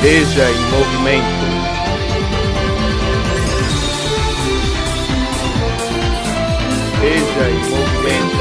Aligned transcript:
Veja 0.00 0.48
em 0.48 0.60
movimento. 0.70 1.24
Veja 7.00 7.50
em 7.50 7.58
movimento. 7.68 8.38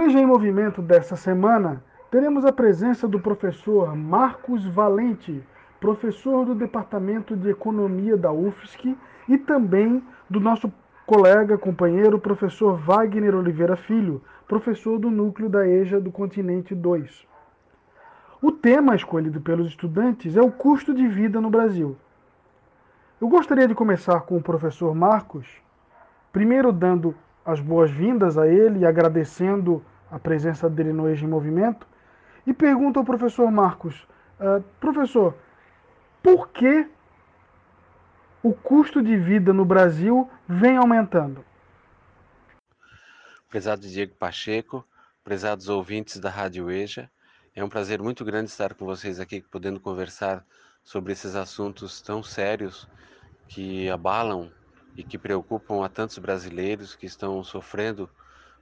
Veja 0.00 0.18
em 0.18 0.26
movimento 0.26 0.80
desta 0.80 1.16
semana, 1.16 1.84
teremos 2.10 2.46
a 2.46 2.52
presença 2.52 3.06
do 3.06 3.20
professor 3.20 3.94
Marcos 3.94 4.64
Valente, 4.64 5.44
professor 5.78 6.46
do 6.46 6.54
Departamento 6.54 7.36
de 7.36 7.50
Economia 7.50 8.16
da 8.16 8.32
UFSC 8.32 8.96
e 9.28 9.36
também 9.36 10.02
do 10.30 10.40
nosso 10.40 10.72
colega, 11.06 11.58
companheiro, 11.58 12.18
professor 12.18 12.78
Wagner 12.78 13.34
Oliveira 13.34 13.76
Filho, 13.76 14.22
professor 14.50 14.98
do 14.98 15.12
núcleo 15.12 15.48
da 15.48 15.64
EJA 15.64 16.00
do 16.00 16.10
Continente 16.10 16.74
2. 16.74 17.24
O 18.42 18.50
tema 18.50 18.96
escolhido 18.96 19.40
pelos 19.40 19.68
estudantes 19.68 20.36
é 20.36 20.42
o 20.42 20.50
custo 20.50 20.92
de 20.92 21.06
vida 21.06 21.40
no 21.40 21.48
Brasil. 21.48 21.96
Eu 23.20 23.28
gostaria 23.28 23.68
de 23.68 23.76
começar 23.76 24.22
com 24.22 24.36
o 24.36 24.42
professor 24.42 24.92
Marcos, 24.92 25.46
primeiro 26.32 26.72
dando 26.72 27.14
as 27.46 27.60
boas-vindas 27.60 28.36
a 28.36 28.48
ele 28.48 28.80
e 28.80 28.86
agradecendo 28.86 29.84
a 30.10 30.18
presença 30.18 30.68
dele 30.68 30.92
no 30.92 31.08
EJA 31.08 31.26
em 31.26 31.30
Movimento, 31.30 31.86
e 32.44 32.52
pergunto 32.52 32.98
ao 32.98 33.04
professor 33.04 33.48
Marcos, 33.52 34.04
uh, 34.40 34.60
professor, 34.80 35.32
por 36.20 36.48
que 36.48 36.88
o 38.42 38.52
custo 38.52 39.00
de 39.00 39.16
vida 39.16 39.52
no 39.52 39.64
Brasil 39.64 40.28
vem 40.48 40.76
aumentando. 40.76 41.44
Prezado 43.50 43.88
Diego 43.88 44.14
Pacheco, 44.14 44.86
prezados 45.24 45.68
ouvintes 45.68 46.18
da 46.18 46.30
Rádio 46.30 46.70
EJA, 46.70 47.10
é 47.52 47.64
um 47.64 47.68
prazer 47.68 48.00
muito 48.00 48.24
grande 48.24 48.48
estar 48.48 48.74
com 48.74 48.86
vocês 48.86 49.18
aqui, 49.18 49.40
podendo 49.40 49.80
conversar 49.80 50.46
sobre 50.84 51.12
esses 51.12 51.34
assuntos 51.34 52.00
tão 52.00 52.22
sérios 52.22 52.86
que 53.48 53.90
abalam 53.90 54.52
e 54.96 55.02
que 55.02 55.18
preocupam 55.18 55.84
a 55.84 55.88
tantos 55.88 56.16
brasileiros 56.18 56.94
que 56.94 57.06
estão 57.06 57.42
sofrendo 57.42 58.08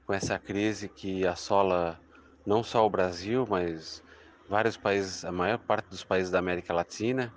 com 0.06 0.14
essa 0.14 0.39
crise 0.39 0.89
que 0.89 1.27
assola 1.27 2.00
não 2.47 2.62
só 2.62 2.86
o 2.86 2.91
Brasil, 2.91 3.47
mas 3.47 4.03
vários 4.48 4.78
países, 4.78 5.22
a 5.22 5.31
maior 5.31 5.59
parte 5.59 5.91
dos 5.91 6.03
países 6.03 6.31
da 6.31 6.39
América 6.39 6.72
Latina 6.72 7.31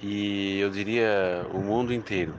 e 0.00 0.58
eu 0.60 0.70
diria 0.70 1.46
o 1.52 1.58
mundo 1.58 1.92
inteiro. 1.92 2.34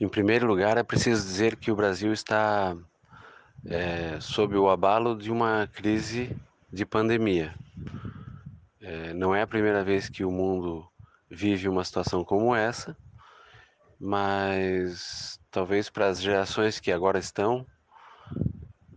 Em 0.00 0.08
primeiro 0.08 0.46
lugar, 0.46 0.78
é 0.78 0.82
preciso 0.82 1.22
dizer 1.22 1.56
que 1.56 1.70
o 1.70 1.76
Brasil 1.76 2.10
está 2.10 2.74
é, 3.66 4.18
sob 4.18 4.56
o 4.56 4.70
abalo 4.70 5.14
de 5.14 5.30
uma 5.30 5.68
crise 5.70 6.34
de 6.72 6.86
pandemia. 6.86 7.54
É, 8.80 9.12
não 9.12 9.34
é 9.34 9.42
a 9.42 9.46
primeira 9.46 9.84
vez 9.84 10.08
que 10.08 10.24
o 10.24 10.30
mundo 10.30 10.88
vive 11.30 11.68
uma 11.68 11.84
situação 11.84 12.24
como 12.24 12.54
essa, 12.54 12.96
mas 14.00 15.38
talvez 15.50 15.90
para 15.90 16.06
as 16.06 16.18
gerações 16.18 16.80
que 16.80 16.90
agora 16.90 17.18
estão 17.18 17.66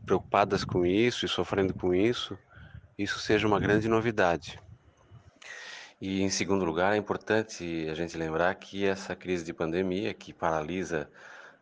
preocupadas 0.05 0.63
com 0.63 0.85
isso 0.85 1.25
e 1.25 1.29
sofrendo 1.29 1.73
com 1.73 1.93
isso, 1.93 2.37
isso 2.97 3.19
seja 3.19 3.45
uma 3.45 3.59
grande 3.59 3.89
novidade. 3.89 4.57
E, 6.05 6.21
em 6.21 6.29
segundo 6.29 6.65
lugar, 6.65 6.93
é 6.93 6.97
importante 6.97 7.87
a 7.89 7.93
gente 7.93 8.17
lembrar 8.17 8.53
que 8.55 8.85
essa 8.85 9.15
crise 9.15 9.45
de 9.45 9.53
pandemia, 9.53 10.13
que 10.13 10.33
paralisa 10.33 11.09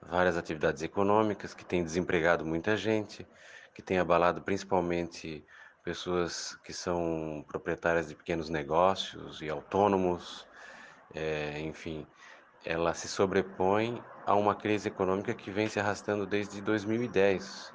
várias 0.02 0.36
atividades 0.36 0.81
econômicas, 0.81 1.53
que 1.53 1.64
tem 1.64 1.83
desempregado 1.83 2.44
muita 2.44 2.75
gente, 2.75 3.23
que 3.72 3.83
tem 3.83 4.00
abalado 4.00 4.42
principalmente 4.42 5.45
pessoas 5.83 6.55
que 6.64 6.73
são 6.73 7.45
proprietárias 7.48 8.08
de 8.08 8.15
pequenos 8.15 8.49
negócios 8.49 9.43
e 9.43 9.48
autônomos, 9.48 10.48
é, 11.14 11.60
enfim, 11.60 12.08
ela 12.65 12.95
se 12.95 13.08
sobrepõe 13.08 14.02
a 14.26 14.33
uma 14.33 14.55
crise 14.55 14.88
econômica 14.88 15.36
que 15.36 15.52
vem 15.52 15.70
se 15.70 15.80
arrastando 15.80 16.26
desde 16.26 16.61
2010. 16.61 17.71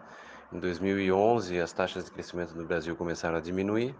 Em 0.53 0.59
2011, 0.59 1.61
as 1.61 1.73
taxas 1.73 2.07
de 2.07 2.11
crescimento 2.11 2.57
no 2.57 2.67
Brasil 2.67 2.97
começaram 2.97 3.37
a 3.37 3.41
diminuir 3.41 3.95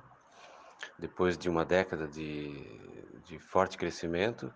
depois 0.99 1.37
de 1.37 1.49
uma 1.49 1.65
década 1.65 2.07
de, 2.07 2.53
de 3.25 3.39
forte 3.39 3.77
crescimento, 3.77 4.53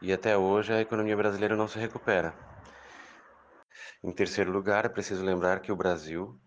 e 0.00 0.12
até 0.12 0.36
hoje 0.36 0.72
a 0.72 0.80
economia 0.80 1.16
brasileira 1.16 1.56
não 1.56 1.68
se 1.68 1.78
recupera. 1.78 2.34
Em 4.02 4.12
terceiro 4.12 4.52
lugar, 4.52 4.84
é 4.84 4.88
preciso 4.88 5.24
lembrar 5.24 5.60
que 5.60 5.72
o 5.72 5.76
Brasil 5.76 6.38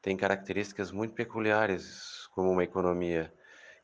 tem 0.00 0.16
características 0.16 0.92
muito 0.92 1.14
peculiares, 1.14 2.28
como 2.28 2.50
uma 2.50 2.62
economia 2.62 3.32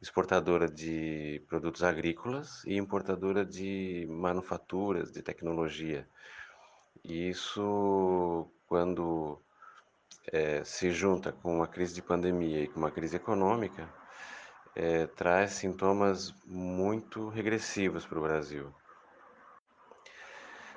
exportadora 0.01 0.69
de 0.69 1.45
produtos 1.49 1.83
agrícolas 1.83 2.65
e 2.65 2.77
importadora 2.77 3.45
de 3.45 4.07
manufaturas, 4.09 5.13
de 5.13 5.23
tecnologia. 5.23 6.09
E 7.05 7.29
isso, 7.29 8.49
quando 8.67 9.41
é, 10.33 10.63
se 10.65 10.91
junta 10.93 11.33
com 11.33 11.57
uma 11.57 11.67
crise 11.67 11.95
de 11.95 12.03
pandemia 12.03 12.63
e 12.63 12.69
com 12.69 12.79
uma 12.79 12.91
crise 12.91 13.17
econômica, 13.17 13.89
é, 14.75 15.07
traz 15.07 15.53
sintomas 15.53 16.35
muito 16.47 17.29
regressivos 17.29 18.07
para 18.07 18.19
o 18.19 18.23
Brasil. 18.23 18.73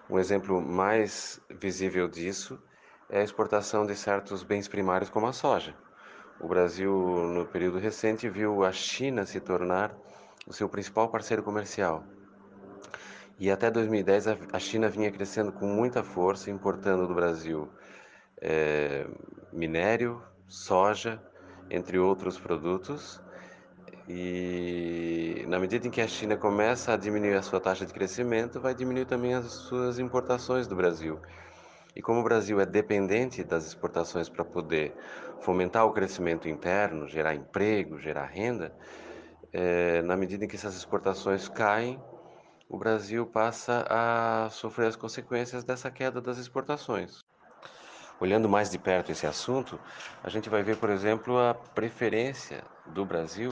Um 0.10 0.20
exemplo 0.20 0.62
mais 0.62 1.42
visível 1.50 2.08
disso 2.08 2.62
é 3.10 3.22
a 3.22 3.24
exportação 3.24 3.86
de 3.86 3.96
certos 3.96 4.44
bens 4.44 4.68
primários 4.68 5.10
como 5.10 5.28
a 5.28 5.34
soja. 5.34 5.76
O 6.40 6.48
Brasil, 6.48 6.92
no 6.92 7.46
período 7.46 7.80
recente, 7.80 8.30
viu 8.30 8.64
a 8.64 8.72
China 8.72 9.26
se 9.26 9.40
tornar 9.40 9.96
o 10.46 10.54
seu 10.54 10.70
principal 10.70 11.10
parceiro 11.10 11.42
comercial. 11.42 12.04
E 13.40 13.50
até 13.50 13.72
2010 13.72 14.28
a 14.54 14.60
China 14.60 14.90
vinha 14.90 15.12
crescendo 15.12 15.52
com 15.52 15.66
muita 15.66 16.04
força, 16.04 16.52
importando 16.52 17.08
do 17.08 17.16
Brasil 17.16 17.70
é, 18.42 19.08
minério, 19.52 20.22
soja, 20.48 21.22
entre 21.70 21.98
outros 21.98 22.40
produtos, 22.40 23.22
e 24.08 25.46
na 25.48 25.60
medida 25.60 25.88
em 25.88 25.92
que 25.92 26.02
a 26.02 26.08
China 26.08 26.38
começa 26.38 26.94
a 26.94 26.98
diminuir 26.98 27.34
a 27.34 27.42
sua 27.42 27.60
taxa 27.60 27.86
de 27.86 27.94
crescimento, 27.94 28.62
vai 28.62 28.76
diminuir 28.76 29.06
também 29.06 29.34
as 29.34 29.52
suas 29.52 29.98
importações 29.98 30.68
do 30.68 30.76
Brasil. 30.76 31.20
E 31.96 32.02
como 32.02 32.20
o 32.20 32.24
Brasil 32.24 32.60
é 32.60 32.66
dependente 32.66 33.44
das 33.44 33.66
exportações 33.66 34.30
para 34.30 34.44
poder 34.44 34.94
fomentar 35.40 35.86
o 35.86 35.92
crescimento 35.92 36.48
interno, 36.48 37.08
gerar 37.08 37.34
emprego, 37.34 38.00
gerar 38.00 38.26
renda, 38.26 38.76
é, 39.52 40.02
na 40.02 40.16
medida 40.18 40.46
em 40.46 40.48
que 40.48 40.56
essas 40.56 40.76
exportações 40.76 41.48
caem, 41.48 42.00
o 42.70 42.78
Brasil 42.78 43.26
passa 43.26 43.86
a 43.90 44.50
sofrer 44.52 44.88
as 44.88 44.96
consequências 44.96 45.64
dessa 45.64 45.90
queda 45.90 46.20
das 46.20 46.38
exportações. 46.38 47.24
Olhando 48.20 48.48
mais 48.48 48.70
de 48.70 48.78
perto 48.78 49.12
esse 49.12 49.26
assunto, 49.26 49.80
a 50.24 50.30
gente 50.30 50.50
vai 50.50 50.64
ver, 50.64 50.78
por 50.78 50.90
exemplo, 50.90 51.38
a 51.38 51.54
preferência 51.54 52.64
do 52.88 53.06
Brasil 53.06 53.52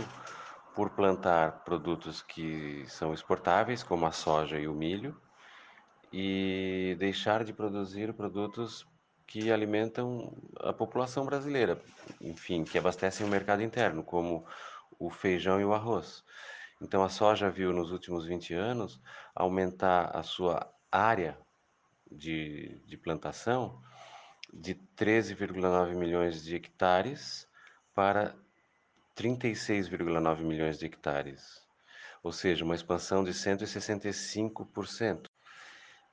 por 0.75 0.91
plantar 0.91 1.63
produtos 1.63 2.21
que 2.21 2.85
são 2.87 3.13
exportáveis, 3.13 3.83
como 3.83 4.05
a 4.05 4.11
soja 4.11 4.59
e 4.59 4.67
o 4.67 4.73
milho, 4.73 5.19
e 6.11 6.95
deixar 6.99 7.43
de 7.43 7.53
produzir 7.53 8.13
produtos 8.13 8.87
que 9.25 9.51
alimentam 9.51 10.35
a 10.59 10.73
população 10.73 11.25
brasileira, 11.25 11.81
enfim, 12.21 12.63
que 12.63 12.77
abastecem 12.77 13.25
o 13.25 13.29
mercado 13.29 13.63
interno, 13.63 14.03
como 14.03 14.45
o 14.99 15.09
feijão 15.09 15.59
e 15.59 15.65
o 15.65 15.73
arroz. 15.73 16.23
Então 16.81 17.03
a 17.03 17.09
soja 17.09 17.49
viu 17.49 17.71
nos 17.71 17.91
últimos 17.91 18.25
20 18.25 18.53
anos 18.53 19.01
aumentar 19.33 20.15
a 20.15 20.21
sua 20.21 20.71
área 20.91 21.37
de, 22.11 22.79
de 22.85 22.97
plantação 22.97 23.81
de 24.53 24.75
13,9 24.95 25.95
milhões 25.95 26.43
de 26.43 26.55
hectares 26.55 27.47
para 27.95 28.35
36,9 29.15 30.41
milhões 30.41 30.79
de 30.79 30.85
hectares, 30.85 31.61
ou 32.23 32.31
seja, 32.31 32.65
uma 32.65 32.75
expansão 32.75 33.23
de 33.23 33.31
165%. 33.31 35.29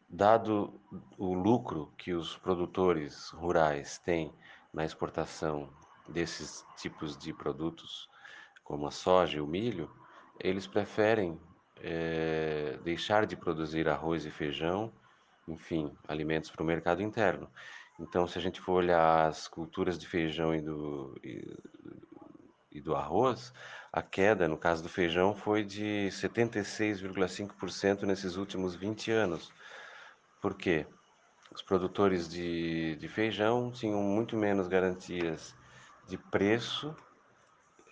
Dado 0.09 0.81
o 1.17 1.35
lucro 1.35 1.93
que 1.97 2.13
os 2.13 2.37
produtores 2.37 3.31
rurais 3.31 3.99
têm 3.99 4.35
na 4.73 4.85
exportação 4.85 5.73
desses 6.09 6.67
tipos 6.77 7.17
de 7.17 7.33
produtos, 7.33 8.09
como 8.65 8.87
a 8.87 8.91
soja 8.91 9.39
e 9.39 9.41
o 9.41 9.47
milho, 9.47 9.91
eles 10.39 10.67
preferem 10.67 11.41
é, 11.77 12.79
deixar 12.83 13.25
de 13.27 13.37
produzir 13.37 13.89
arroz 13.89 14.25
e 14.25 14.31
feijão, 14.31 14.93
enfim, 15.47 15.97
alimentos 16.07 16.51
para 16.51 16.63
o 16.63 16.67
mercado 16.67 17.03
interno. 17.03 17.49
Então, 17.99 18.27
se 18.27 18.39
a 18.39 18.41
gente 18.41 18.61
for 18.61 18.75
olhar 18.75 19.29
as 19.29 19.47
culturas 19.47 19.99
de 19.99 20.09
feijão 20.09 20.55
e 20.55 20.61
do, 20.61 21.19
e 21.23 21.57
e 22.73 22.81
do 22.81 22.95
arroz, 22.95 23.53
a 23.93 24.03
queda, 24.03 24.47
no 24.49 24.57
caso 24.59 24.83
do 24.83 24.89
feijão, 24.89 25.35
foi 25.35 25.65
de 25.65 26.09
76,5% 26.11 28.03
nesses 28.03 28.37
últimos 28.37 28.75
20 28.75 29.11
anos. 29.11 29.53
Por 30.41 30.55
quê? 30.55 30.87
os 31.53 31.63
produtores 31.63 32.29
de, 32.29 32.97
de 32.97 33.09
feijão 33.09 33.71
tinham 33.71 34.01
muito 34.03 34.37
menos 34.37 34.69
garantias 34.69 35.55
de 36.07 36.17
preço, 36.17 36.95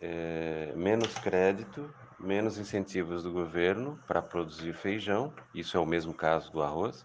é, 0.00 0.72
menos 0.76 1.14
crédito, 1.14 1.92
menos 2.20 2.58
incentivos 2.58 3.22
do 3.22 3.32
governo 3.32 3.98
para 4.06 4.22
produzir 4.22 4.74
feijão, 4.74 5.32
isso 5.54 5.76
é 5.76 5.80
o 5.80 5.86
mesmo 5.86 6.14
caso 6.14 6.52
do 6.52 6.62
arroz, 6.62 7.04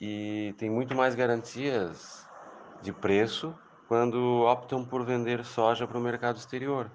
e 0.00 0.54
tem 0.58 0.70
muito 0.70 0.94
mais 0.94 1.14
garantias 1.14 2.26
de 2.82 2.92
preço 2.92 3.54
quando 3.90 4.42
optam 4.42 4.84
por 4.84 5.04
vender 5.04 5.44
soja 5.44 5.84
para 5.84 5.98
o 5.98 6.00
mercado 6.00 6.36
exterior. 6.36 6.88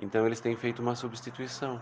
Então 0.00 0.26
eles 0.26 0.40
têm 0.40 0.56
feito 0.56 0.82
uma 0.82 0.96
substituição, 0.96 1.80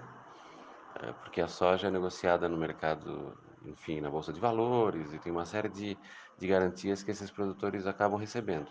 é, 0.97 1.11
porque 1.11 1.41
a 1.41 1.49
soja 1.49 1.89
é 1.89 1.91
negociada 1.91 2.47
no 2.51 2.59
mercado, 2.59 3.35
enfim, 3.65 4.03
na 4.03 4.11
bolsa 4.11 4.31
de 4.31 4.39
valores 4.39 5.11
e 5.15 5.19
tem 5.19 5.33
uma 5.33 5.47
série 5.47 5.71
de, 5.71 5.97
de 6.37 6.47
garantias 6.47 7.03
que 7.03 7.11
esses 7.11 7.31
produtores 7.31 7.87
acabam 7.87 8.21
recebendo. 8.21 8.71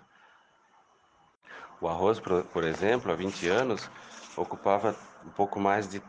O 1.81 1.87
arroz, 1.87 2.19
por 2.19 2.63
exemplo, 2.63 3.11
há 3.11 3.15
20 3.15 3.47
anos, 3.47 3.89
ocupava 4.35 4.95
um 5.25 5.31
pouco 5.31 5.59
mais 5.59 5.89
de 5.89 5.99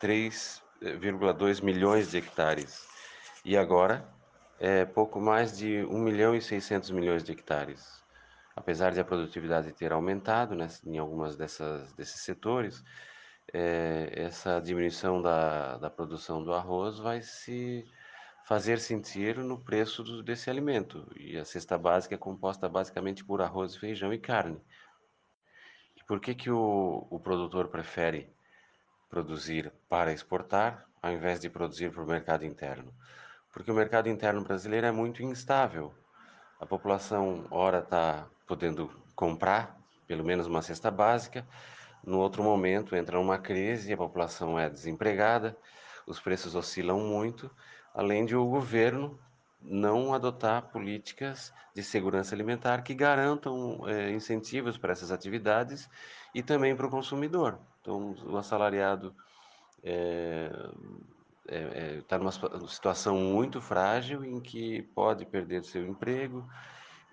3,2 0.00 1.62
milhões 1.62 2.10
de 2.10 2.16
hectares 2.16 2.88
e 3.44 3.58
agora 3.58 4.08
é 4.58 4.86
pouco 4.86 5.20
mais 5.20 5.58
de 5.58 5.84
1 5.84 5.98
milhão 5.98 6.34
e 6.34 6.40
600 6.40 6.90
milhões 6.92 7.22
de 7.22 7.32
hectares. 7.32 8.01
Apesar 8.54 8.92
de 8.92 9.00
a 9.00 9.04
produtividade 9.04 9.72
ter 9.72 9.92
aumentado 9.92 10.54
né, 10.54 10.68
em 10.84 10.98
algumas 10.98 11.36
dessas, 11.36 11.92
desses 11.94 12.20
setores, 12.20 12.84
é, 13.52 14.12
essa 14.14 14.60
diminuição 14.60 15.20
da, 15.22 15.78
da 15.78 15.90
produção 15.90 16.42
do 16.44 16.52
arroz 16.52 16.98
vai 16.98 17.22
se 17.22 17.84
fazer 18.44 18.78
sentir 18.78 19.38
no 19.38 19.58
preço 19.58 20.02
do, 20.02 20.22
desse 20.22 20.50
alimento. 20.50 21.10
E 21.16 21.38
a 21.38 21.44
cesta 21.44 21.78
básica 21.78 22.14
é 22.14 22.18
composta 22.18 22.68
basicamente 22.68 23.24
por 23.24 23.40
arroz, 23.40 23.76
feijão 23.76 24.12
e 24.12 24.18
carne. 24.18 24.60
E 25.96 26.04
por 26.04 26.20
que, 26.20 26.34
que 26.34 26.50
o, 26.50 27.06
o 27.10 27.18
produtor 27.20 27.68
prefere 27.68 28.30
produzir 29.08 29.72
para 29.88 30.12
exportar 30.12 30.86
ao 31.00 31.12
invés 31.12 31.40
de 31.40 31.50
produzir 31.50 31.90
para 31.90 32.02
o 32.02 32.06
mercado 32.06 32.44
interno? 32.44 32.92
porque 33.52 33.70
o 33.70 33.74
mercado 33.74 34.08
interno 34.08 34.42
brasileiro 34.42 34.86
é 34.86 34.92
muito 34.92 35.22
instável. 35.22 35.94
A 36.58 36.64
população, 36.64 37.46
ora, 37.50 37.80
está 37.80 38.26
podendo 38.52 38.90
comprar 39.16 39.78
pelo 40.06 40.22
menos 40.22 40.46
uma 40.46 40.60
cesta 40.60 40.90
básica, 40.90 41.48
no 42.04 42.18
outro 42.18 42.42
momento 42.42 42.94
entra 42.94 43.18
uma 43.18 43.38
crise, 43.38 43.94
a 43.94 43.96
população 43.96 44.58
é 44.58 44.68
desempregada, 44.68 45.56
os 46.06 46.20
preços 46.20 46.54
oscilam 46.54 47.00
muito, 47.00 47.50
além 47.94 48.26
de 48.26 48.36
o 48.36 48.44
governo 48.44 49.18
não 49.58 50.12
adotar 50.12 50.70
políticas 50.70 51.50
de 51.74 51.82
segurança 51.82 52.34
alimentar 52.34 52.82
que 52.82 52.92
garantam 52.92 53.88
é, 53.88 54.10
incentivos 54.10 54.76
para 54.76 54.92
essas 54.92 55.10
atividades 55.10 55.88
e 56.34 56.42
também 56.42 56.76
para 56.76 56.86
o 56.86 56.90
consumidor. 56.90 57.58
Então, 57.80 58.14
o 58.26 58.36
assalariado 58.36 59.16
é, 59.82 60.50
está 61.46 61.56
é, 61.56 61.96
é, 61.96 62.02
tá 62.02 62.18
numa 62.18 62.32
situação 62.68 63.16
muito 63.16 63.62
frágil 63.62 64.22
em 64.22 64.38
que 64.40 64.82
pode 64.94 65.24
perder 65.24 65.64
seu 65.64 65.86
emprego 65.86 66.46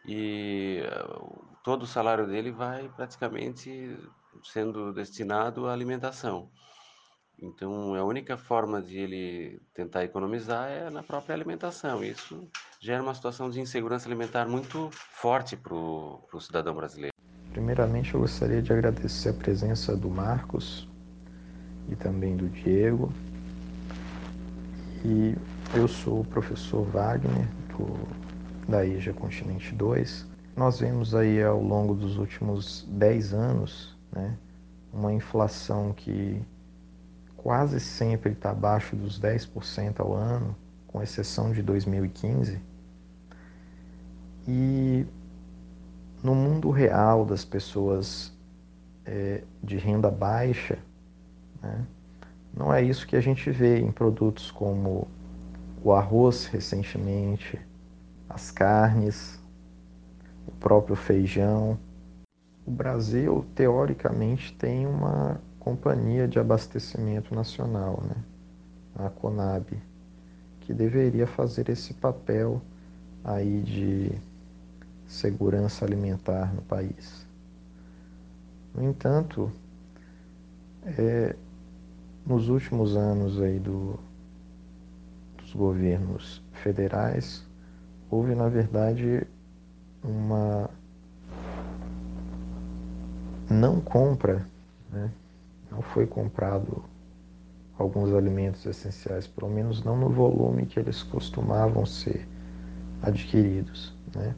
e 0.06 0.82
uh, 0.86 1.46
todo 1.64 1.84
o 1.84 1.88
salário 1.88 2.28
dele 2.28 2.52
vai 2.52 2.90
praticamente 2.90 3.98
sendo 4.44 4.94
destinado 4.94 5.68
à 5.68 5.74
alimentação. 5.74 6.50
Então, 7.42 7.96
a 7.96 8.04
única 8.04 8.38
forma 8.38 8.82
de 8.82 8.98
ele 8.98 9.62
tentar 9.74 10.04
economizar 10.04 10.70
é 10.70 10.90
na 10.90 11.02
própria 11.02 11.34
alimentação. 11.34 12.04
Isso 12.04 12.50
gera 12.82 13.02
uma 13.02 13.14
situação 13.14 13.50
de 13.50 13.62
insegurança 13.62 14.08
alimentar 14.10 14.46
muito 14.46 14.90
forte 14.92 15.56
para 15.56 15.74
o 15.74 16.40
cidadão 16.42 16.76
brasileiro. 16.76 17.14
Primeiramente, 17.52 18.14
eu 18.14 18.20
gostaria 18.20 18.62
de 18.62 18.74
agradecer 18.74 19.30
a 19.30 19.34
presença 19.34 19.96
do 19.96 20.10
Marcos 20.10 20.88
e 21.88 21.96
também 21.96 22.36
do 22.36 22.50
Diego 22.50 23.12
e 25.04 25.36
eu 25.74 25.88
sou 25.88 26.22
o 26.22 26.26
professor 26.26 26.84
Wagner, 26.84 27.48
do, 27.70 28.29
da 28.70 28.86
IJA 28.86 29.14
Continente 29.14 29.74
2. 29.74 30.28
Nós 30.56 30.80
vemos 30.80 31.16
aí 31.16 31.42
ao 31.44 31.62
longo 31.62 31.96
dos 31.96 32.18
últimos 32.18 32.88
10 32.90 33.34
anos 33.34 33.98
né, 34.12 34.38
uma 34.94 35.12
inflação 35.12 35.92
que 35.92 36.42
quase 37.36 37.80
sempre 37.80 38.34
está 38.34 38.52
abaixo 38.52 38.96
dos 38.96 39.20
10% 39.20 40.00
ao 40.00 40.14
ano, 40.14 40.56
com 40.88 41.02
exceção 41.02 41.52
de 41.52 41.64
2015. 41.64 42.62
E 44.48 45.06
no 46.22 46.36
mundo 46.36 46.70
real 46.70 47.26
das 47.26 47.44
pessoas 47.44 48.32
é, 49.06 49.44
de 49.64 49.78
renda 49.78 50.12
baixa, 50.12 50.78
né, 51.62 51.86
não 52.54 52.74
é 52.74 52.84
isso 52.84 53.08
que 53.08 53.16
a 53.16 53.22
gente 53.22 53.50
vê 53.50 53.80
em 53.80 53.92
produtos 53.92 54.52
como 54.52 55.08
o 55.84 55.94
arroz 55.94 56.46
recentemente, 56.46 57.60
as 58.30 58.52
carnes, 58.52 59.40
o 60.48 60.52
próprio 60.52 60.96
feijão. 60.96 61.78
O 62.66 62.72
Brasil, 62.72 63.46
teoricamente, 63.56 64.54
tem 64.54 64.86
uma 64.86 65.42
companhia 65.60 66.28
de 66.28 66.40
abastecimento 66.40 67.34
nacional, 67.34 68.04
né? 68.08 68.16
a 68.96 69.10
Conab, 69.10 69.66
que 70.62 70.74
deveria 70.74 71.26
fazer 71.26 71.70
esse 71.70 71.94
papel 71.94 72.62
aí 73.24 73.62
de 73.62 74.12
segurança 75.08 75.86
alimentar 75.86 76.54
no 76.54 76.62
país. 76.62 77.26
No 78.76 78.84
entanto, 78.84 79.52
é, 80.86 81.36
nos 82.26 82.50
últimos 82.50 82.96
anos 82.96 83.42
aí 83.42 83.60
do, 83.60 84.00
dos 85.38 85.54
governos 85.54 86.44
federais, 86.52 87.49
houve 88.10 88.36
na 88.36 88.50
verdade 88.50 89.26
uma 90.04 90.70
não 93.50 93.82
compra, 93.82 94.46
né? 94.92 95.12
não 95.72 95.82
foi 95.82 96.06
comprado 96.06 96.84
alguns 97.78 98.14
alimentos 98.14 98.66
essenciais, 98.66 99.26
pelo 99.26 99.50
menos 99.50 99.84
não 99.84 99.98
no 99.98 100.10
volume 100.10 100.66
que 100.66 100.80
eles 100.80 101.02
costumavam 101.02 101.86
ser 101.86 102.28
adquiridos. 103.02 103.94
Né? 104.14 104.36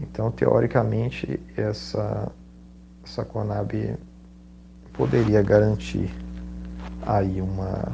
Então, 0.00 0.30
teoricamente, 0.30 1.40
essa, 1.56 2.30
essa 3.04 3.24
Conab 3.24 3.96
poderia 4.92 5.42
garantir 5.42 6.10
aí 7.04 7.40
uma, 7.40 7.92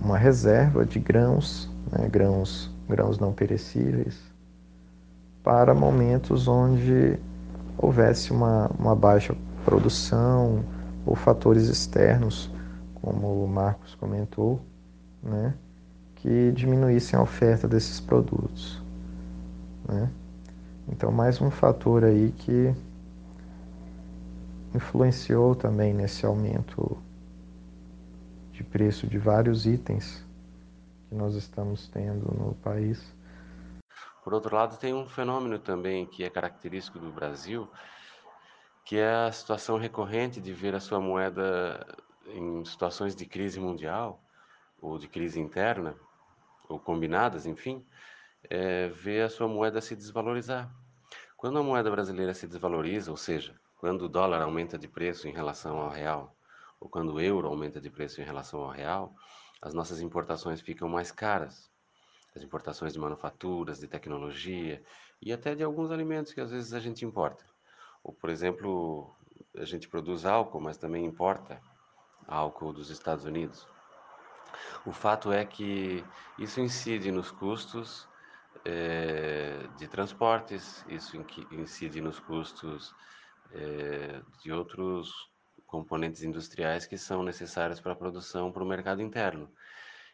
uma 0.00 0.16
reserva 0.16 0.84
de 0.84 0.98
grãos, 0.98 1.70
né, 1.92 2.08
grãos, 2.08 2.73
grãos 2.88 3.18
não 3.18 3.32
perecíveis, 3.32 4.20
para 5.42 5.74
momentos 5.74 6.48
onde 6.48 7.18
houvesse 7.76 8.32
uma, 8.32 8.70
uma 8.78 8.94
baixa 8.94 9.36
produção 9.64 10.64
ou 11.04 11.14
fatores 11.14 11.68
externos, 11.68 12.50
como 12.94 13.44
o 13.44 13.48
Marcos 13.48 13.94
comentou, 13.94 14.60
né, 15.22 15.54
que 16.16 16.52
diminuíssem 16.52 17.18
a 17.18 17.22
oferta 17.22 17.68
desses 17.68 18.00
produtos. 18.00 18.82
Né? 19.86 20.10
Então, 20.88 21.10
mais 21.12 21.40
um 21.40 21.50
fator 21.50 22.04
aí 22.04 22.32
que 22.38 22.74
influenciou 24.74 25.54
também 25.54 25.94
nesse 25.94 26.26
aumento 26.26 26.96
de 28.52 28.64
preço 28.64 29.06
de 29.06 29.18
vários 29.18 29.66
itens 29.66 30.24
que 31.14 31.16
nós 31.16 31.36
estamos 31.36 31.86
tendo 31.86 32.26
no 32.34 32.56
país. 32.56 33.14
Por 34.24 34.34
outro 34.34 34.54
lado, 34.54 34.76
tem 34.76 34.92
um 34.92 35.06
fenômeno 35.06 35.60
também 35.60 36.04
que 36.06 36.24
é 36.24 36.28
característico 36.28 36.98
do 36.98 37.12
Brasil, 37.12 37.70
que 38.84 38.98
é 38.98 39.14
a 39.26 39.30
situação 39.30 39.78
recorrente 39.78 40.40
de 40.40 40.52
ver 40.52 40.74
a 40.74 40.80
sua 40.80 41.00
moeda 41.00 41.86
em 42.26 42.64
situações 42.64 43.14
de 43.14 43.26
crise 43.26 43.60
mundial 43.60 44.20
ou 44.80 44.98
de 44.98 45.06
crise 45.06 45.38
interna, 45.38 45.94
ou 46.68 46.80
combinadas, 46.80 47.46
enfim, 47.46 47.86
é, 48.50 48.88
ver 48.88 49.22
a 49.22 49.30
sua 49.30 49.46
moeda 49.46 49.80
se 49.80 49.94
desvalorizar. 49.94 50.68
Quando 51.36 51.60
a 51.60 51.62
moeda 51.62 51.90
brasileira 51.90 52.34
se 52.34 52.48
desvaloriza, 52.48 53.10
ou 53.10 53.16
seja, 53.16 53.54
quando 53.78 54.02
o 54.02 54.08
dólar 54.08 54.42
aumenta 54.42 54.76
de 54.76 54.88
preço 54.88 55.28
em 55.28 55.32
relação 55.32 55.78
ao 55.78 55.90
real, 55.90 56.36
ou 56.80 56.88
quando 56.88 57.14
o 57.14 57.20
euro 57.20 57.46
aumenta 57.46 57.80
de 57.80 57.88
preço 57.88 58.20
em 58.20 58.24
relação 58.24 58.60
ao 58.60 58.70
real, 58.70 59.14
as 59.64 59.72
nossas 59.72 60.02
importações 60.02 60.60
ficam 60.60 60.88
mais 60.88 61.10
caras. 61.10 61.70
As 62.36 62.42
importações 62.42 62.92
de 62.92 62.98
manufaturas, 62.98 63.80
de 63.80 63.88
tecnologia 63.88 64.82
e 65.22 65.32
até 65.32 65.54
de 65.54 65.64
alguns 65.64 65.90
alimentos 65.90 66.34
que 66.34 66.40
às 66.40 66.50
vezes 66.50 66.74
a 66.74 66.80
gente 66.80 67.04
importa. 67.04 67.42
Ou, 68.02 68.12
por 68.12 68.28
exemplo, 68.28 69.16
a 69.56 69.64
gente 69.64 69.88
produz 69.88 70.26
álcool, 70.26 70.60
mas 70.60 70.76
também 70.76 71.06
importa 71.06 71.58
álcool 72.28 72.74
dos 72.74 72.90
Estados 72.90 73.24
Unidos. 73.24 73.66
O 74.84 74.92
fato 74.92 75.32
é 75.32 75.46
que 75.46 76.04
isso 76.38 76.60
incide 76.60 77.10
nos 77.10 77.30
custos 77.30 78.06
é, 78.66 79.66
de 79.78 79.88
transportes, 79.88 80.84
isso 80.88 81.16
incide 81.50 82.02
nos 82.02 82.20
custos 82.20 82.94
é, 83.50 84.20
de 84.42 84.52
outros 84.52 85.10
componentes 85.66 86.22
industriais 86.22 86.86
que 86.86 86.96
são 86.96 87.22
necessários 87.22 87.80
para 87.80 87.92
a 87.92 87.96
produção 87.96 88.52
para 88.52 88.62
o 88.62 88.66
mercado 88.66 89.02
interno. 89.02 89.50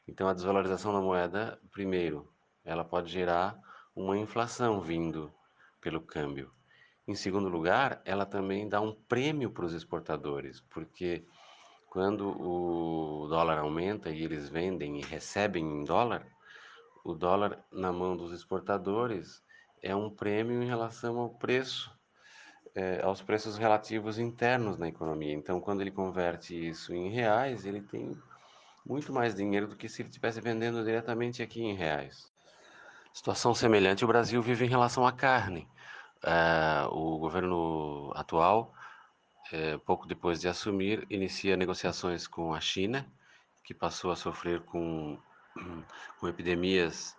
Então, 0.07 0.29
a 0.29 0.35
desvalorização 0.35 0.93
da 0.93 1.01
moeda, 1.01 1.61
primeiro, 1.71 2.33
ela 2.65 2.85
pode 2.85 3.11
gerar 3.11 3.59
uma 3.95 4.17
inflação 4.17 4.81
vindo 4.81 5.33
pelo 5.81 6.01
câmbio. 6.01 6.51
Em 7.07 7.15
segundo 7.15 7.49
lugar, 7.49 8.01
ela 8.05 8.25
também 8.25 8.69
dá 8.69 8.81
um 8.81 8.95
prêmio 8.95 9.51
para 9.51 9.65
os 9.65 9.73
exportadores, 9.73 10.61
porque 10.61 11.25
quando 11.89 12.29
o 12.41 13.27
dólar 13.29 13.59
aumenta 13.59 14.11
e 14.11 14.23
eles 14.23 14.49
vendem 14.49 14.99
e 14.99 15.03
recebem 15.03 15.65
em 15.65 15.85
dólar, 15.85 16.25
o 17.05 17.15
dólar 17.15 17.65
na 17.73 17.93
mão 17.93 18.17
dos 18.17 18.33
exportadores 18.33 19.43
é 19.83 19.95
um 19.97 20.09
prêmio 20.09 20.63
em 20.63 20.67
relação 20.67 21.19
ao 21.19 21.31
preço, 21.31 21.91
é, 22.81 23.03
aos 23.03 23.21
preços 23.21 23.59
relativos 23.59 24.19
internos 24.19 24.79
na 24.79 24.89
economia. 24.89 25.35
Então, 25.35 25.61
quando 25.61 25.83
ele 25.83 25.91
converte 25.91 26.55
isso 26.55 26.95
em 26.95 27.11
reais, 27.11 27.67
ele 27.67 27.83
tem 27.83 28.17
muito 28.87 29.13
mais 29.13 29.35
dinheiro 29.35 29.69
do 29.69 29.77
que 29.77 29.87
se 29.87 30.01
ele 30.01 30.09
estivesse 30.09 30.41
vendendo 30.41 30.83
diretamente 30.83 31.43
aqui 31.43 31.61
em 31.61 31.75
reais. 31.75 32.33
Situação 33.13 33.55
semelhante 33.55 34.03
o 34.03 34.09
Brasil 34.09 34.41
vive 34.41 34.65
em 34.65 34.69
relação 34.69 35.07
à 35.07 35.13
carne. 35.13 35.69
É, 36.25 36.87
o 36.91 37.19
governo 37.19 38.13
atual, 38.15 38.73
é, 39.53 39.77
pouco 39.77 40.07
depois 40.07 40.41
de 40.41 40.49
assumir, 40.49 41.07
inicia 41.11 41.59
negociações 41.59 42.27
com 42.27 42.55
a 42.55 42.61
China, 42.61 43.07
que 43.63 43.75
passou 43.75 44.11
a 44.11 44.17
sofrer 44.17 44.63
com, 44.63 45.19
com 46.19 46.29
epidemias 46.29 47.15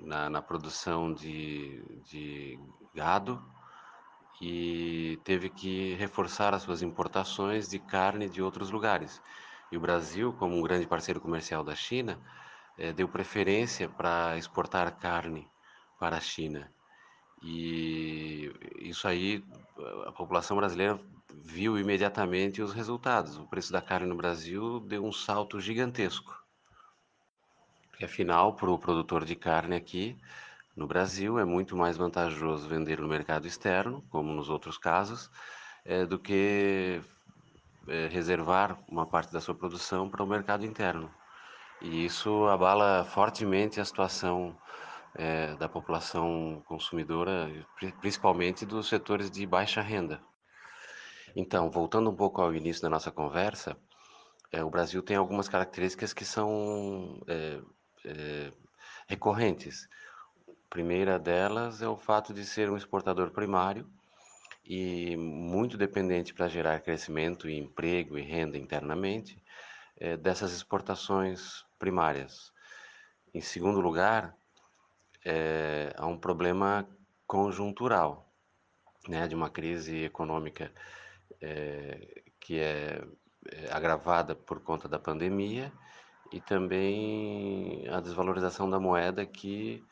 na, 0.00 0.30
na, 0.30 0.42
produção 0.42 1.12
de, 1.12 1.82
de 2.04 2.58
gado 2.94 3.42
e 4.40 5.18
teve 5.24 5.48
que 5.48 5.94
reforçar 5.94 6.54
as 6.54 6.62
suas 6.62 6.82
importações 6.82 7.68
de 7.68 7.78
carne 7.78 8.28
de 8.28 8.42
outros 8.42 8.70
lugares. 8.70 9.22
E 9.70 9.76
o 9.76 9.80
Brasil, 9.80 10.32
como 10.34 10.56
um 10.56 10.62
grande 10.62 10.86
parceiro 10.86 11.20
comercial 11.20 11.64
da 11.64 11.74
China, 11.74 12.18
é, 12.78 12.92
deu 12.92 13.08
preferência 13.08 13.88
para 13.88 14.36
exportar 14.36 14.96
carne 14.98 15.48
para 15.98 16.16
a 16.16 16.20
China. 16.20 16.70
E 17.42 18.52
isso 18.80 19.06
aí, 19.08 19.44
a 20.06 20.12
população 20.12 20.56
brasileira 20.56 21.00
viu 21.34 21.78
imediatamente 21.78 22.62
os 22.62 22.72
resultados. 22.72 23.36
O 23.36 23.46
preço 23.46 23.72
da 23.72 23.82
carne 23.82 24.06
no 24.06 24.16
Brasil 24.16 24.80
deu 24.80 25.04
um 25.04 25.12
salto 25.12 25.60
gigantesco. 25.60 26.45
Porque, 27.96 28.04
afinal, 28.04 28.52
para 28.52 28.70
o 28.70 28.78
produtor 28.78 29.24
de 29.24 29.34
carne 29.34 29.74
aqui 29.74 30.18
no 30.76 30.86
Brasil, 30.86 31.38
é 31.38 31.46
muito 31.46 31.74
mais 31.74 31.96
vantajoso 31.96 32.68
vender 32.68 33.00
no 33.00 33.08
mercado 33.08 33.46
externo, 33.46 34.04
como 34.10 34.34
nos 34.34 34.50
outros 34.50 34.76
casos, 34.76 35.30
é, 35.82 36.04
do 36.04 36.18
que 36.18 37.00
é, 37.88 38.06
reservar 38.08 38.78
uma 38.86 39.06
parte 39.06 39.32
da 39.32 39.40
sua 39.40 39.54
produção 39.54 40.10
para 40.10 40.22
o 40.22 40.26
mercado 40.26 40.66
interno. 40.66 41.10
E 41.80 42.04
isso 42.04 42.46
abala 42.48 43.02
fortemente 43.02 43.80
a 43.80 43.84
situação 43.86 44.54
é, 45.14 45.54
da 45.54 45.66
população 45.66 46.62
consumidora, 46.66 47.50
principalmente 48.02 48.66
dos 48.66 48.90
setores 48.90 49.30
de 49.30 49.46
baixa 49.46 49.80
renda. 49.80 50.20
Então, 51.34 51.70
voltando 51.70 52.10
um 52.10 52.16
pouco 52.16 52.42
ao 52.42 52.54
início 52.54 52.82
da 52.82 52.90
nossa 52.90 53.10
conversa, 53.10 53.74
é, 54.52 54.62
o 54.62 54.68
Brasil 54.68 55.02
tem 55.02 55.16
algumas 55.16 55.48
características 55.48 56.12
que 56.12 56.26
são 56.26 57.22
é, 57.26 57.58
é, 58.06 58.52
recorrentes. 59.06 59.88
A 60.48 60.52
primeira 60.70 61.18
delas 61.18 61.82
é 61.82 61.88
o 61.88 61.96
fato 61.96 62.32
de 62.32 62.44
ser 62.44 62.70
um 62.70 62.76
exportador 62.76 63.30
primário 63.30 63.88
e 64.64 65.16
muito 65.16 65.76
dependente 65.76 66.34
para 66.34 66.48
gerar 66.48 66.80
crescimento 66.80 67.48
e 67.48 67.58
emprego 67.58 68.18
e 68.18 68.22
renda 68.22 68.56
internamente 68.58 69.40
é, 69.98 70.16
dessas 70.16 70.52
exportações 70.52 71.64
primárias. 71.78 72.52
Em 73.32 73.40
segundo 73.40 73.80
lugar, 73.80 74.36
é, 75.24 75.92
há 75.96 76.06
um 76.06 76.18
problema 76.18 76.88
conjuntural, 77.26 78.32
né, 79.08 79.26
de 79.26 79.34
uma 79.34 79.50
crise 79.50 80.04
econômica 80.04 80.72
é, 81.40 82.22
que 82.40 82.58
é, 82.58 83.02
agravada 83.70 84.34
por 84.34 84.60
conta 84.60 84.88
da 84.88 84.98
pandemia 84.98 85.72
e 86.32 86.40
também 86.40 87.86
a 87.88 88.00
desvalorização 88.00 88.68
da 88.68 88.78
moeda 88.78 89.24
que 89.24 89.84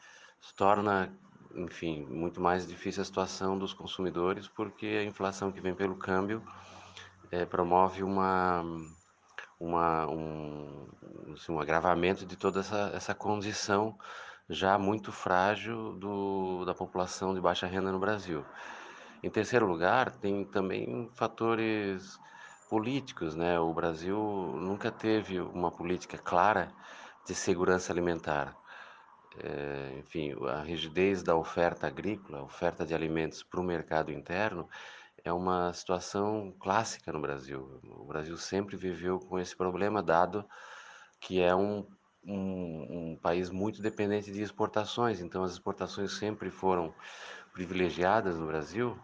torna, 0.56 1.12
enfim, 1.54 2.04
muito 2.06 2.40
mais 2.40 2.66
difícil 2.66 3.02
a 3.02 3.04
situação 3.04 3.58
dos 3.58 3.72
consumidores 3.72 4.48
porque 4.48 4.86
a 4.86 5.04
inflação 5.04 5.50
que 5.50 5.60
vem 5.60 5.74
pelo 5.74 5.96
câmbio 5.96 6.42
é, 7.30 7.44
promove 7.44 8.02
uma 8.02 8.62
uma, 9.58 10.06
um, 10.06 10.88
assim, 11.32 11.52
um 11.52 11.60
agravamento 11.60 12.26
de 12.26 12.36
toda 12.36 12.60
essa, 12.60 12.90
essa 12.94 13.14
condição 13.14 13.96
já 14.48 14.76
muito 14.78 15.10
frágil 15.10 15.94
do, 15.94 16.64
da 16.64 16.74
população 16.74 17.34
de 17.34 17.40
baixa 17.40 17.66
renda 17.66 17.90
no 17.90 17.98
Brasil. 17.98 18.44
Em 19.22 19.30
terceiro 19.30 19.66
lugar, 19.66 20.10
tem 20.10 20.44
também 20.44 21.08
fatores 21.14 22.18
políticos, 22.68 23.34
né? 23.34 23.58
O 23.58 23.72
Brasil 23.72 24.18
nunca 24.60 24.90
teve 24.90 25.40
uma 25.40 25.70
política 25.70 26.18
clara 26.18 26.72
de 27.26 27.34
segurança 27.34 27.92
alimentar. 27.92 28.56
É, 29.38 29.98
enfim, 29.98 30.34
a 30.48 30.62
rigidez 30.62 31.22
da 31.22 31.34
oferta 31.34 31.86
agrícola, 31.86 32.42
oferta 32.42 32.86
de 32.86 32.94
alimentos 32.94 33.42
para 33.42 33.60
o 33.60 33.64
mercado 33.64 34.12
interno, 34.12 34.68
é 35.24 35.32
uma 35.32 35.72
situação 35.72 36.54
clássica 36.60 37.12
no 37.12 37.20
Brasil. 37.20 37.80
O 37.82 38.04
Brasil 38.04 38.36
sempre 38.36 38.76
viveu 38.76 39.18
com 39.18 39.38
esse 39.38 39.56
problema, 39.56 40.02
dado 40.02 40.44
que 41.18 41.40
é 41.40 41.54
um, 41.54 41.86
um, 42.22 43.12
um, 43.12 43.18
país 43.20 43.50
muito 43.50 43.80
dependente 43.80 44.30
de 44.30 44.42
exportações, 44.42 45.20
então 45.20 45.42
as 45.42 45.52
exportações 45.52 46.12
sempre 46.12 46.50
foram 46.50 46.94
privilegiadas 47.54 48.38
no 48.38 48.46
Brasil, 48.46 48.98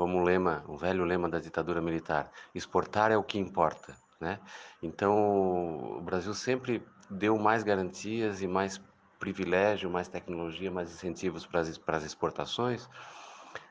como 0.00 0.18
o 0.18 0.22
lema, 0.22 0.64
o 0.66 0.78
velho 0.78 1.04
lema 1.04 1.28
da 1.28 1.38
ditadura 1.38 1.78
militar: 1.82 2.32
exportar 2.54 3.12
é 3.12 3.18
o 3.18 3.22
que 3.22 3.38
importa. 3.38 3.94
Né? 4.18 4.40
Então 4.82 5.98
o 5.98 6.00
Brasil 6.00 6.32
sempre 6.32 6.82
deu 7.10 7.38
mais 7.38 7.62
garantias 7.62 8.40
e 8.40 8.48
mais 8.48 8.80
privilégio, 9.18 9.90
mais 9.90 10.08
tecnologia, 10.08 10.70
mais 10.70 10.90
incentivos 10.90 11.44
para 11.44 11.60
as, 11.60 11.76
para 11.76 11.98
as 11.98 12.04
exportações, 12.04 12.88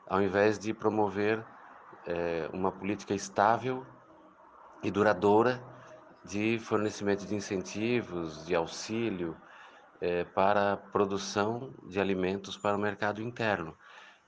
ao 0.08 0.22
invés 0.22 0.60
de 0.60 0.72
promover 0.72 1.44
é, 2.06 2.48
uma 2.54 2.72
política 2.72 3.16
estável 3.16 3.84
e 4.84 4.92
duradoura 4.92 5.60
de 6.24 6.60
fornecimento 6.60 7.26
de 7.26 7.34
incentivos, 7.34 8.46
de 8.46 8.54
auxílio 8.54 9.36
é, 10.00 10.26
para 10.26 10.74
a 10.74 10.78
produção 10.78 11.74
de 11.88 12.00
alimentos 12.00 12.56
para 12.56 12.78
o 12.78 12.80
mercado 12.80 13.20
interno. 13.20 13.76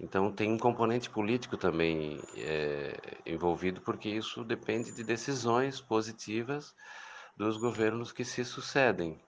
Então 0.03 0.31
tem 0.31 0.51
um 0.51 0.57
componente 0.57 1.11
político 1.11 1.55
também 1.55 2.19
é, 2.35 2.97
envolvido, 3.23 3.81
porque 3.81 4.09
isso 4.09 4.43
depende 4.43 4.91
de 4.91 5.03
decisões 5.03 5.79
positivas 5.79 6.75
dos 7.37 7.55
governos 7.55 8.11
que 8.11 8.25
se 8.25 8.43
sucedem. 8.43 9.21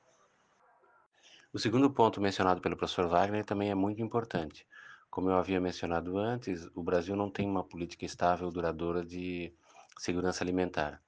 O 1.54 1.60
segundo 1.60 1.92
ponto 1.92 2.20
mencionado 2.20 2.60
pelo 2.60 2.76
professor 2.76 3.08
Wagner 3.08 3.46
também 3.46 3.70
é 3.70 3.76
muito 3.76 4.02
importante. 4.02 4.66
Como 5.12 5.30
eu 5.30 5.38
havia 5.38 5.62
mencionado 5.62 6.18
antes, 6.18 6.68
o 6.74 6.82
Brasil 6.82 7.16
não 7.16 7.30
tem 7.30 7.48
uma 7.48 7.64
política 7.64 8.04
estável, 8.04 8.50
duradoura 8.50 9.06
de 9.06 9.54
segurança 10.00 10.44
alimentar. 10.44 11.00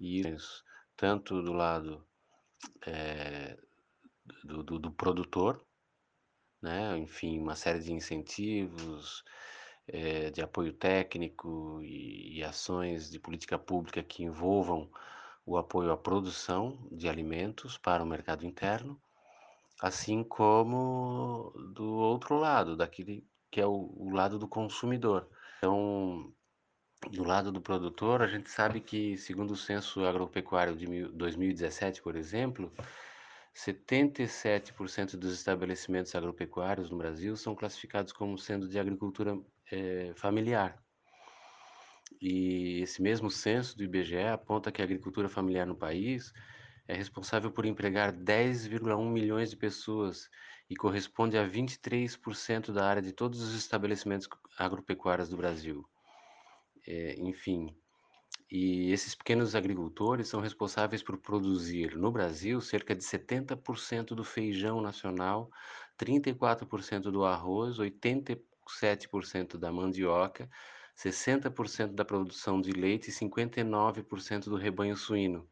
E 0.00 0.20
isso, 0.20 0.64
tanto 0.96 1.42
do 1.42 1.52
lado 1.52 2.02
é, 2.86 3.58
do, 4.42 4.62
do, 4.62 4.78
do, 4.78 4.90
produtor, 4.90 5.63
né? 6.64 6.96
enfim, 6.98 7.38
uma 7.38 7.54
série 7.54 7.80
de 7.80 7.92
incentivos, 7.92 9.22
é, 9.86 10.30
de 10.30 10.40
apoio 10.40 10.72
técnico 10.72 11.80
e, 11.82 12.38
e 12.38 12.42
ações 12.42 13.10
de 13.10 13.18
política 13.18 13.58
pública 13.58 14.02
que 14.02 14.24
envolvam 14.24 14.90
o 15.44 15.58
apoio 15.58 15.92
à 15.92 15.96
produção 15.96 16.78
de 16.90 17.06
alimentos 17.06 17.76
para 17.76 18.02
o 18.02 18.06
mercado 18.06 18.46
interno, 18.46 18.98
assim 19.80 20.24
como 20.24 21.52
do 21.74 21.84
outro 21.96 22.36
lado, 22.38 22.76
daquele 22.76 23.26
que 23.50 23.60
é 23.60 23.66
o, 23.66 23.92
o 23.96 24.10
lado 24.10 24.38
do 24.38 24.48
consumidor. 24.48 25.28
Então, 25.58 26.32
do 27.10 27.24
lado 27.24 27.52
do 27.52 27.60
produtor, 27.60 28.22
a 28.22 28.26
gente 28.26 28.50
sabe 28.50 28.80
que, 28.80 29.18
segundo 29.18 29.50
o 29.52 29.56
censo 29.56 30.06
agropecuário 30.06 30.74
de 30.74 31.04
2017, 31.08 32.00
por 32.00 32.16
exemplo, 32.16 32.72
77% 33.54 35.16
dos 35.16 35.32
estabelecimentos 35.32 36.14
agropecuários 36.14 36.90
no 36.90 36.98
Brasil 36.98 37.36
são 37.36 37.54
classificados 37.54 38.12
como 38.12 38.36
sendo 38.36 38.68
de 38.68 38.78
agricultura 38.78 39.38
é, 39.70 40.12
familiar. 40.16 40.82
E 42.20 42.80
esse 42.82 43.00
mesmo 43.00 43.30
censo 43.30 43.76
do 43.76 43.84
IBGE 43.84 44.18
aponta 44.18 44.72
que 44.72 44.82
a 44.82 44.84
agricultura 44.84 45.28
familiar 45.28 45.66
no 45.66 45.76
país 45.76 46.32
é 46.86 46.94
responsável 46.94 47.50
por 47.50 47.64
empregar 47.64 48.12
10,1 48.12 49.10
milhões 49.10 49.50
de 49.50 49.56
pessoas 49.56 50.28
e 50.68 50.74
corresponde 50.74 51.38
a 51.38 51.46
23% 51.46 52.72
da 52.72 52.86
área 52.86 53.02
de 53.02 53.12
todos 53.12 53.40
os 53.40 53.54
estabelecimentos 53.54 54.28
agropecuários 54.58 55.28
do 55.28 55.36
Brasil. 55.36 55.88
É, 56.86 57.14
enfim, 57.18 57.74
e 58.50 58.92
esses 58.92 59.14
pequenos 59.14 59.54
agricultores 59.54 60.28
são 60.28 60.40
responsáveis 60.40 61.02
por 61.02 61.16
produzir 61.18 61.96
no 61.96 62.12
Brasil 62.12 62.60
cerca 62.60 62.94
de 62.94 63.02
70% 63.02 64.14
do 64.14 64.22
feijão 64.22 64.80
nacional, 64.80 65.50
34% 65.98 67.10
do 67.10 67.24
arroz, 67.24 67.78
87% 67.78 69.58
da 69.58 69.72
mandioca, 69.72 70.48
60% 70.96 71.94
da 71.94 72.04
produção 72.04 72.60
de 72.60 72.70
leite 72.70 73.10
e 73.10 73.12
59% 73.12 74.44
do 74.44 74.56
rebanho 74.56 74.96
suíno, 74.96 75.48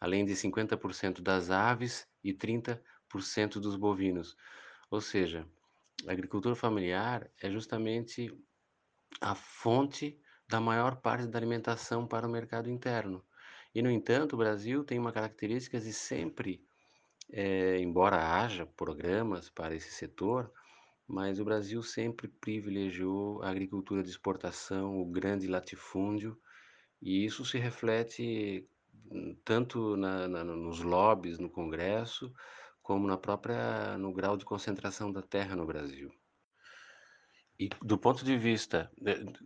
além 0.00 0.24
de 0.24 0.34
50% 0.34 1.20
das 1.20 1.50
aves 1.50 2.06
e 2.22 2.32
30% 2.32 2.78
dos 3.54 3.76
bovinos. 3.76 4.36
Ou 4.90 5.00
seja, 5.00 5.46
a 6.06 6.12
agricultura 6.12 6.54
familiar 6.54 7.28
é 7.40 7.50
justamente 7.50 8.32
a 9.20 9.34
fonte 9.34 10.20
da 10.48 10.60
maior 10.60 10.96
parte 10.96 11.26
da 11.26 11.38
alimentação 11.38 12.06
para 12.06 12.26
o 12.26 12.30
mercado 12.30 12.70
interno. 12.70 13.24
E, 13.74 13.82
no 13.82 13.90
entanto, 13.90 14.34
o 14.34 14.38
Brasil 14.38 14.84
tem 14.84 14.98
uma 14.98 15.12
característica 15.12 15.78
de 15.78 15.92
sempre, 15.92 16.64
é, 17.30 17.78
embora 17.78 18.40
haja 18.40 18.64
programas 18.64 19.50
para 19.50 19.74
esse 19.74 19.90
setor, 19.90 20.52
mas 21.06 21.38
o 21.38 21.44
Brasil 21.44 21.82
sempre 21.82 22.28
privilegiou 22.28 23.42
a 23.42 23.50
agricultura 23.50 24.02
de 24.02 24.08
exportação, 24.08 25.00
o 25.00 25.06
grande 25.06 25.46
latifúndio, 25.46 26.40
e 27.00 27.24
isso 27.24 27.44
se 27.44 27.58
reflete 27.58 28.68
hum, 29.10 29.36
tanto 29.44 29.96
na, 29.96 30.26
na, 30.26 30.44
nos 30.44 30.80
lobbies 30.80 31.38
no 31.38 31.50
Congresso, 31.50 32.32
como 32.82 33.06
na 33.06 33.16
própria 33.16 33.98
no 33.98 34.12
grau 34.12 34.36
de 34.36 34.44
concentração 34.44 35.12
da 35.12 35.22
terra 35.22 35.54
no 35.56 35.66
Brasil. 35.66 36.10
E 37.58 37.70
do 37.82 37.96
ponto 37.96 38.24
de 38.24 38.36
vista, 38.36 38.90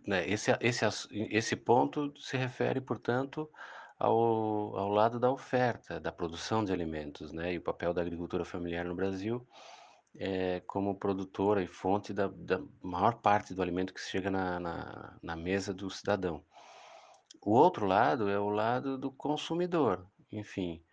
né, 0.05 0.27
esse, 0.27 0.51
esse, 0.59 0.85
esse 1.11 1.55
ponto 1.55 2.13
se 2.19 2.35
refere, 2.35 2.81
portanto, 2.81 3.49
ao, 3.97 4.77
ao 4.77 4.89
lado 4.89 5.19
da 5.19 5.31
oferta, 5.31 5.99
da 5.99 6.11
produção 6.11 6.63
de 6.63 6.73
alimentos, 6.73 7.31
né, 7.31 7.53
e 7.53 7.57
o 7.57 7.61
papel 7.61 7.93
da 7.93 8.01
agricultura 8.01 8.43
familiar 8.43 8.83
no 8.83 8.95
Brasil 8.95 9.47
é, 10.17 10.61
como 10.61 10.95
produtora 10.95 11.63
e 11.63 11.67
fonte 11.67 12.13
da, 12.13 12.27
da, 12.27 12.61
maior 12.81 13.15
parte 13.15 13.53
do 13.53 13.61
alimento 13.61 13.93
que 13.93 14.01
chega 14.01 14.29
na, 14.29 14.59
na, 14.59 15.17
na 15.21 15.35
mesa 15.35 15.73
do 15.73 15.89
cidadão. 15.89 16.43
O 17.41 17.51
outro 17.51 17.85
lado 17.85 18.29
é 18.29 18.39
o 18.39 18.49
lado 18.49 18.97
do 18.97 19.11
consumidor, 19.11 20.05
enfim. 20.31 20.83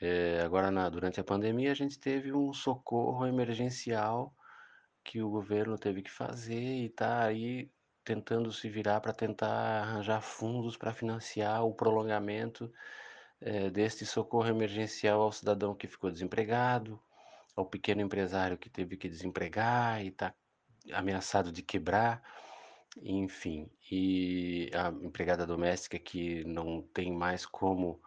É, 0.00 0.40
agora, 0.44 0.70
na, 0.70 0.88
durante 0.88 1.20
a 1.20 1.24
pandemia, 1.24 1.72
a 1.72 1.74
gente 1.74 1.98
teve 1.98 2.32
um 2.32 2.52
socorro 2.52 3.26
emergencial 3.26 4.34
que 5.04 5.22
o 5.22 5.30
governo 5.30 5.78
teve 5.78 6.02
que 6.02 6.10
fazer 6.10 6.60
e 6.60 6.86
está 6.86 7.24
aí 7.24 7.70
tentando 8.04 8.52
se 8.52 8.68
virar 8.68 9.00
para 9.00 9.12
tentar 9.12 9.82
arranjar 9.82 10.20
fundos 10.20 10.76
para 10.76 10.92
financiar 10.92 11.64
o 11.64 11.74
prolongamento 11.74 12.72
é, 13.40 13.70
deste 13.70 14.04
socorro 14.04 14.48
emergencial 14.48 15.22
ao 15.22 15.32
cidadão 15.32 15.74
que 15.74 15.86
ficou 15.86 16.10
desempregado, 16.10 17.00
ao 17.56 17.66
pequeno 17.66 18.00
empresário 18.00 18.58
que 18.58 18.68
teve 18.68 18.96
que 18.96 19.08
desempregar 19.08 20.02
e 20.04 20.08
está 20.08 20.34
ameaçado 20.92 21.52
de 21.52 21.62
quebrar, 21.62 22.22
enfim, 23.02 23.70
e 23.90 24.70
a 24.74 24.88
empregada 25.04 25.46
doméstica 25.46 25.98
que 25.98 26.44
não 26.44 26.82
tem 26.82 27.12
mais 27.12 27.46
como 27.46 28.00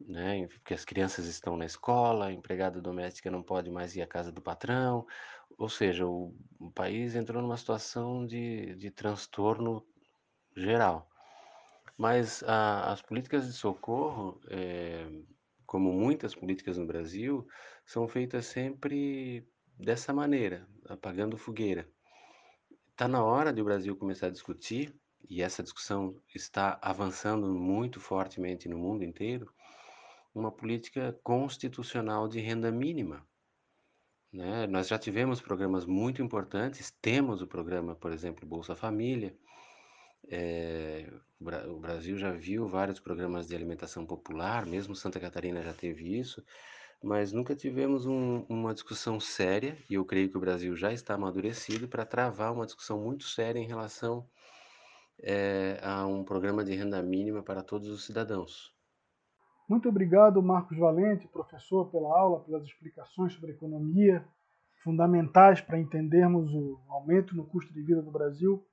né? 0.00 0.46
Porque 0.48 0.74
as 0.74 0.84
crianças 0.84 1.26
estão 1.26 1.56
na 1.56 1.64
escola, 1.64 2.26
a 2.26 2.32
empregada 2.32 2.80
doméstica 2.80 3.30
não 3.30 3.42
pode 3.42 3.70
mais 3.70 3.96
ir 3.96 4.02
à 4.02 4.06
casa 4.06 4.30
do 4.32 4.42
patrão, 4.42 5.06
ou 5.58 5.68
seja, 5.68 6.06
o, 6.06 6.34
o 6.58 6.70
país 6.70 7.14
entrou 7.14 7.42
numa 7.42 7.56
situação 7.56 8.26
de, 8.26 8.74
de 8.76 8.90
transtorno 8.90 9.86
geral. 10.56 11.08
Mas 11.96 12.42
a, 12.42 12.92
as 12.92 13.00
políticas 13.00 13.46
de 13.46 13.52
socorro, 13.52 14.40
é, 14.48 15.06
como 15.64 15.92
muitas 15.92 16.34
políticas 16.34 16.76
no 16.76 16.86
Brasil, 16.86 17.46
são 17.84 18.06
feitas 18.06 18.46
sempre 18.46 19.48
dessa 19.78 20.12
maneira, 20.12 20.68
apagando 20.88 21.38
fogueira. 21.38 21.88
Está 22.90 23.08
na 23.08 23.24
hora 23.24 23.52
de 23.52 23.60
o 23.60 23.64
Brasil 23.64 23.96
começar 23.96 24.26
a 24.26 24.30
discutir, 24.30 24.94
e 25.28 25.42
essa 25.42 25.62
discussão 25.62 26.20
está 26.34 26.78
avançando 26.80 27.48
muito 27.48 28.00
fortemente 28.00 28.68
no 28.68 28.78
mundo 28.78 29.02
inteiro, 29.02 29.52
uma 30.36 30.52
política 30.52 31.18
constitucional 31.24 32.28
de 32.28 32.40
renda 32.40 32.70
mínima. 32.70 33.26
Né? 34.30 34.66
Nós 34.66 34.86
já 34.86 34.98
tivemos 34.98 35.40
programas 35.40 35.86
muito 35.86 36.22
importantes, 36.22 36.92
temos 37.00 37.40
o 37.40 37.46
programa, 37.46 37.94
por 37.94 38.12
exemplo, 38.12 38.46
Bolsa 38.46 38.76
Família. 38.76 39.34
É, 40.28 41.10
o 41.40 41.78
Brasil 41.78 42.18
já 42.18 42.32
viu 42.32 42.68
vários 42.68 43.00
programas 43.00 43.46
de 43.46 43.54
alimentação 43.54 44.04
popular, 44.04 44.66
mesmo 44.66 44.94
Santa 44.94 45.18
Catarina 45.18 45.62
já 45.62 45.72
teve 45.72 46.18
isso, 46.18 46.44
mas 47.02 47.32
nunca 47.32 47.56
tivemos 47.56 48.04
um, 48.04 48.44
uma 48.46 48.74
discussão 48.74 49.18
séria, 49.18 49.78
e 49.88 49.94
eu 49.94 50.04
creio 50.04 50.28
que 50.28 50.36
o 50.36 50.40
Brasil 50.40 50.76
já 50.76 50.92
está 50.92 51.14
amadurecido 51.14 51.88
para 51.88 52.04
travar 52.04 52.52
uma 52.52 52.66
discussão 52.66 53.00
muito 53.00 53.24
séria 53.24 53.58
em 53.58 53.66
relação 53.66 54.28
é, 55.18 55.80
a 55.82 56.06
um 56.06 56.22
programa 56.22 56.62
de 56.62 56.74
renda 56.74 57.02
mínima 57.02 57.42
para 57.42 57.62
todos 57.62 57.88
os 57.88 58.04
cidadãos. 58.04 58.75
Muito 59.68 59.88
obrigado, 59.88 60.40
Marcos 60.40 60.78
Valente, 60.78 61.26
professor, 61.26 61.90
pela 61.90 62.16
aula, 62.16 62.40
pelas 62.44 62.64
explicações 62.64 63.32
sobre 63.32 63.50
economia, 63.50 64.24
fundamentais 64.84 65.60
para 65.60 65.78
entendermos 65.78 66.54
o 66.54 66.80
aumento 66.88 67.34
no 67.34 67.44
custo 67.44 67.74
de 67.74 67.82
vida 67.82 68.00
do 68.00 68.12
Brasil, 68.12 68.64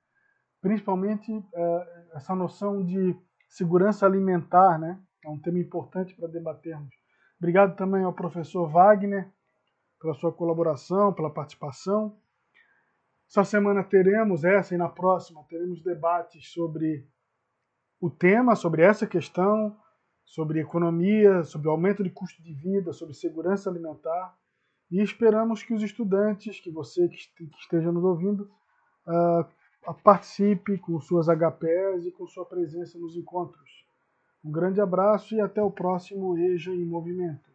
principalmente 0.60 1.32
eh, 1.32 2.08
essa 2.14 2.34
noção 2.36 2.84
de 2.84 3.16
segurança 3.48 4.06
alimentar, 4.06 4.78
né? 4.78 5.00
É 5.24 5.28
um 5.28 5.38
tema 5.40 5.58
importante 5.58 6.14
para 6.14 6.28
debatermos. 6.28 6.94
Obrigado 7.38 7.74
também 7.74 8.04
ao 8.04 8.12
professor 8.12 8.70
Wagner 8.70 9.28
pela 10.00 10.14
sua 10.14 10.32
colaboração, 10.32 11.12
pela 11.12 11.32
participação. 11.32 12.16
Essa 13.28 13.42
semana 13.42 13.82
teremos, 13.82 14.44
essa 14.44 14.74
e 14.74 14.78
na 14.78 14.88
próxima, 14.88 15.44
teremos 15.48 15.82
debates 15.82 16.52
sobre 16.52 17.08
o 18.00 18.08
tema, 18.08 18.54
sobre 18.54 18.82
essa 18.82 19.06
questão, 19.06 19.76
sobre 20.24 20.60
economia, 20.60 21.42
sobre 21.44 21.68
aumento 21.68 22.02
de 22.02 22.10
custo 22.10 22.42
de 22.42 22.52
vida, 22.52 22.92
sobre 22.92 23.14
segurança 23.14 23.70
alimentar. 23.70 24.36
E 24.90 25.00
esperamos 25.00 25.62
que 25.62 25.74
os 25.74 25.82
estudantes, 25.82 26.60
que 26.60 26.70
você 26.70 27.08
que 27.08 27.18
esteja 27.58 27.90
nos 27.90 28.04
ouvindo, 28.04 28.50
uh, 29.06 29.94
participe 30.02 30.78
com 30.78 31.00
suas 31.00 31.26
HPs 31.28 32.06
e 32.06 32.12
com 32.12 32.26
sua 32.26 32.44
presença 32.44 32.98
nos 32.98 33.16
encontros. 33.16 33.84
Um 34.44 34.50
grande 34.50 34.80
abraço 34.80 35.34
e 35.34 35.40
até 35.40 35.62
o 35.62 35.70
próximo 35.70 36.36
EJA 36.36 36.72
em 36.72 36.84
Movimento. 36.84 37.53